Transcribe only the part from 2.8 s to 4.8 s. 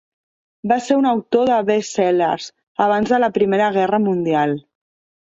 abans de la Primera Guerra Mundial.